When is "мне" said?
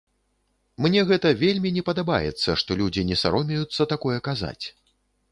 0.83-1.01